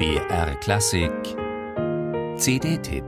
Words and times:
BR 0.00 0.54
Klassik 0.60 1.12
CD-Tipp 2.38 3.04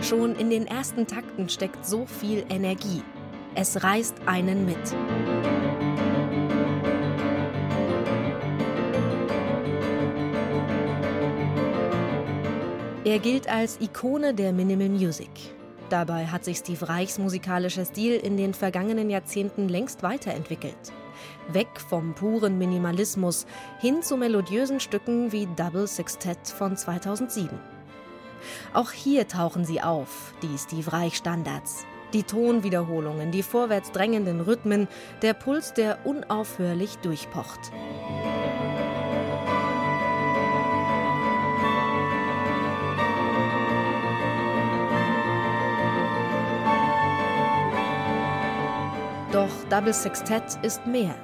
Schon 0.00 0.36
in 0.36 0.50
den 0.50 0.68
ersten 0.68 1.04
Takten 1.04 1.48
steckt 1.48 1.84
so 1.84 2.06
viel 2.06 2.44
Energie. 2.48 3.02
Es 3.56 3.82
reißt 3.82 4.14
einen 4.26 4.64
mit. 4.64 4.76
Er 13.04 13.18
gilt 13.18 13.48
als 13.48 13.80
Ikone 13.80 14.32
der 14.32 14.52
Minimal 14.52 14.90
Music. 14.90 15.57
Dabei 15.90 16.26
hat 16.26 16.44
sich 16.44 16.58
Steve 16.58 16.88
Reichs 16.88 17.18
musikalischer 17.18 17.84
Stil 17.84 18.16
in 18.16 18.36
den 18.36 18.52
vergangenen 18.52 19.08
Jahrzehnten 19.08 19.68
längst 19.68 20.02
weiterentwickelt. 20.02 20.92
Weg 21.48 21.68
vom 21.88 22.14
puren 22.14 22.58
Minimalismus 22.58 23.46
hin 23.80 24.02
zu 24.02 24.16
melodiösen 24.16 24.80
Stücken 24.80 25.32
wie 25.32 25.48
Double 25.56 25.86
Sextet 25.86 26.46
von 26.46 26.76
2007. 26.76 27.58
Auch 28.74 28.92
hier 28.92 29.26
tauchen 29.26 29.64
sie 29.64 29.80
auf, 29.80 30.34
die 30.42 30.58
Steve 30.58 30.92
Reich 30.92 31.16
Standards. 31.16 31.86
Die 32.12 32.22
Tonwiederholungen, 32.22 33.32
die 33.32 33.42
vorwärts 33.42 33.90
drängenden 33.92 34.40
Rhythmen, 34.40 34.88
der 35.20 35.34
Puls, 35.34 35.74
der 35.74 36.06
unaufhörlich 36.06 36.96
durchpocht. 36.98 37.70
Doch 49.30 49.50
Double 49.68 49.92
Sextet 49.92 50.58
ist 50.62 50.86
mehr. 50.86 51.14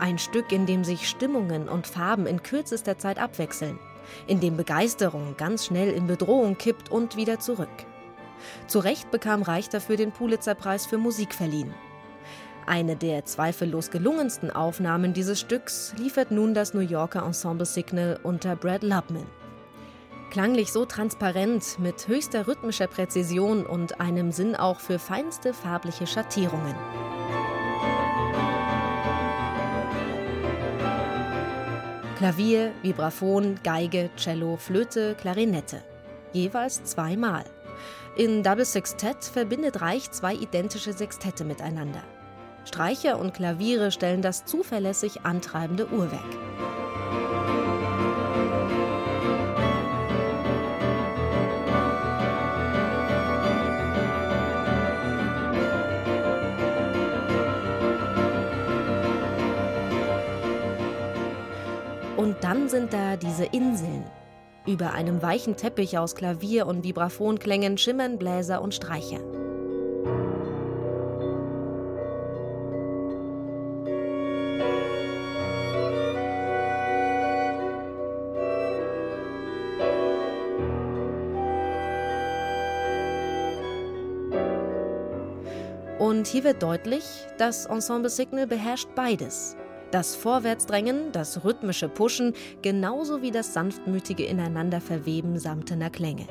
Ein 0.00 0.18
Stück, 0.18 0.50
in 0.50 0.66
dem 0.66 0.82
sich 0.82 1.08
Stimmungen 1.08 1.68
und 1.68 1.86
Farben 1.86 2.26
in 2.26 2.42
kürzester 2.42 2.98
Zeit 2.98 3.20
abwechseln, 3.20 3.78
in 4.26 4.40
dem 4.40 4.56
Begeisterung 4.56 5.36
ganz 5.36 5.66
schnell 5.66 5.92
in 5.92 6.08
Bedrohung 6.08 6.58
kippt 6.58 6.90
und 6.90 7.16
wieder 7.16 7.38
zurück. 7.38 7.68
Zu 8.66 8.80
Recht 8.80 9.12
bekam 9.12 9.42
Reich 9.42 9.68
dafür 9.68 9.96
den 9.96 10.10
Pulitzerpreis 10.10 10.86
für 10.86 10.98
Musik 10.98 11.32
verliehen. 11.32 11.72
Eine 12.66 12.96
der 12.96 13.24
zweifellos 13.24 13.92
gelungensten 13.92 14.50
Aufnahmen 14.50 15.12
dieses 15.12 15.38
Stücks 15.38 15.94
liefert 15.96 16.32
nun 16.32 16.52
das 16.52 16.74
New 16.74 16.80
Yorker 16.80 17.24
Ensemble 17.24 17.64
Signal 17.64 18.18
unter 18.24 18.56
Brad 18.56 18.82
Lubman. 18.82 19.26
Klanglich 20.30 20.72
so 20.72 20.84
transparent, 20.84 21.78
mit 21.78 22.08
höchster 22.08 22.48
rhythmischer 22.48 22.88
Präzision 22.88 23.64
und 23.64 24.00
einem 24.00 24.32
Sinn 24.32 24.56
auch 24.56 24.80
für 24.80 24.98
feinste 24.98 25.54
farbliche 25.54 26.08
Schattierungen. 26.08 26.74
Klavier, 32.16 32.72
Vibraphon, 32.82 33.56
Geige, 33.62 34.08
Cello, 34.16 34.56
Flöte, 34.56 35.14
Klarinette. 35.16 35.82
Jeweils 36.32 36.82
zweimal. 36.84 37.44
In 38.16 38.42
Double 38.42 38.64
Sextet 38.64 39.22
verbindet 39.22 39.82
Reich 39.82 40.10
zwei 40.12 40.32
identische 40.32 40.94
Sextette 40.94 41.44
miteinander. 41.44 42.02
Streicher 42.64 43.18
und 43.18 43.34
Klaviere 43.34 43.90
stellen 43.90 44.22
das 44.22 44.46
zuverlässig 44.46 45.26
antreibende 45.26 45.88
Uhrwerk. 45.88 46.85
Dann 62.46 62.68
sind 62.68 62.92
da 62.92 63.16
diese 63.16 63.44
Inseln. 63.44 64.04
Über 64.68 64.92
einem 64.92 65.20
weichen 65.20 65.56
Teppich 65.56 65.98
aus 65.98 66.14
Klavier 66.14 66.68
und 66.68 66.84
Vibraphonklängen 66.84 67.76
schimmern 67.76 68.18
Bläser 68.18 68.62
und 68.62 68.72
Streicher. 68.72 69.18
Und 85.98 86.28
hier 86.28 86.44
wird 86.44 86.62
deutlich, 86.62 87.26
das 87.38 87.66
Ensemble 87.66 88.08
Signal 88.08 88.46
beherrscht 88.46 88.90
beides. 88.94 89.56
Das 89.90 90.16
Vorwärtsdrängen, 90.16 91.12
das 91.12 91.44
rhythmische 91.44 91.88
Pushen, 91.88 92.34
genauso 92.60 93.22
wie 93.22 93.30
das 93.30 93.54
sanftmütige 93.54 94.24
Ineinanderverweben 94.24 95.38
samtener 95.38 95.90
Klänge. 95.90 96.26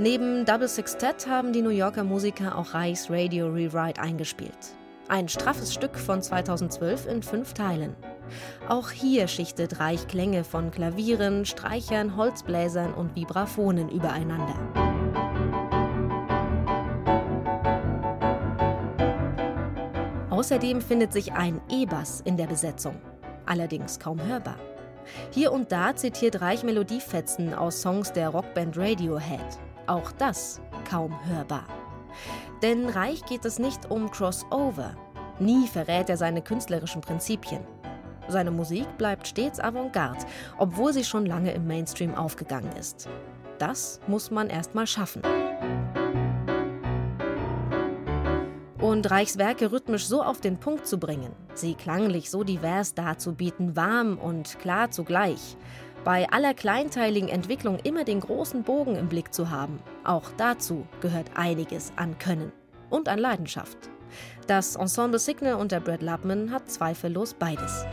Neben 0.00 0.46
Double 0.46 0.66
Sextet 0.66 1.26
haben 1.26 1.52
die 1.52 1.60
New 1.60 1.68
Yorker 1.68 2.04
Musiker 2.04 2.56
auch 2.56 2.72
Reichs 2.72 3.10
Radio 3.10 3.48
Rewrite 3.48 4.00
eingespielt. 4.00 4.74
Ein 5.08 5.28
straffes 5.28 5.74
Stück 5.74 5.98
von 5.98 6.22
2012 6.22 7.06
in 7.06 7.22
fünf 7.22 7.52
Teilen. 7.52 7.94
Auch 8.68 8.90
hier 8.90 9.28
schichtet 9.28 9.80
Reich 9.80 10.06
Klänge 10.08 10.44
von 10.44 10.70
Klavieren, 10.70 11.44
Streichern, 11.44 12.16
Holzbläsern 12.16 12.94
und 12.94 13.14
Vibraphonen 13.16 13.88
übereinander. 13.88 14.54
Außerdem 20.30 20.80
findet 20.80 21.12
sich 21.12 21.32
ein 21.32 21.60
E-Bass 21.68 22.22
in 22.24 22.36
der 22.36 22.46
Besetzung, 22.46 22.96
allerdings 23.46 23.98
kaum 23.98 24.22
hörbar. 24.24 24.56
Hier 25.30 25.52
und 25.52 25.72
da 25.72 25.94
zitiert 25.94 26.40
Reich 26.40 26.62
Melodiefetzen 26.62 27.52
aus 27.54 27.82
Songs 27.82 28.12
der 28.12 28.30
Rockband 28.30 28.78
Radiohead. 28.78 29.58
Auch 29.86 30.12
das 30.12 30.60
kaum 30.88 31.14
hörbar. 31.26 31.64
Denn 32.62 32.88
Reich 32.88 33.24
geht 33.24 33.44
es 33.44 33.58
nicht 33.58 33.90
um 33.90 34.10
Crossover. 34.10 34.94
Nie 35.38 35.66
verrät 35.66 36.08
er 36.08 36.16
seine 36.16 36.42
künstlerischen 36.42 37.00
Prinzipien. 37.00 37.64
Seine 38.30 38.52
Musik 38.52 38.86
bleibt 38.96 39.26
stets 39.26 39.58
Avantgarde, 39.58 40.24
obwohl 40.56 40.92
sie 40.92 41.04
schon 41.04 41.26
lange 41.26 41.52
im 41.52 41.66
Mainstream 41.66 42.14
aufgegangen 42.14 42.70
ist. 42.78 43.08
Das 43.58 44.00
muss 44.06 44.30
man 44.30 44.48
erst 44.48 44.74
mal 44.74 44.86
schaffen. 44.86 45.22
Und 48.78 49.10
Reichs 49.10 49.36
Werke 49.36 49.72
rhythmisch 49.72 50.06
so 50.06 50.22
auf 50.22 50.40
den 50.40 50.58
Punkt 50.58 50.86
zu 50.86 50.98
bringen, 50.98 51.32
sie 51.54 51.74
klanglich 51.74 52.30
so 52.30 52.44
divers 52.44 52.94
darzubieten, 52.94 53.76
warm 53.76 54.16
und 54.16 54.58
klar 54.58 54.90
zugleich, 54.90 55.56
bei 56.02 56.26
aller 56.30 56.54
kleinteiligen 56.54 57.28
Entwicklung 57.28 57.78
immer 57.80 58.04
den 58.04 58.20
großen 58.20 58.62
Bogen 58.62 58.96
im 58.96 59.08
Blick 59.08 59.34
zu 59.34 59.50
haben, 59.50 59.80
auch 60.02 60.30
dazu 60.38 60.86
gehört 61.02 61.26
einiges 61.34 61.92
an 61.96 62.18
Können 62.18 62.52
und 62.88 63.08
an 63.08 63.18
Leidenschaft. 63.18 63.90
Das 64.46 64.76
Ensemble 64.76 65.18
Signal 65.18 65.54
unter 65.54 65.80
Brad 65.80 66.02
Lubman 66.02 66.50
hat 66.50 66.70
zweifellos 66.70 67.34
beides. 67.34 67.84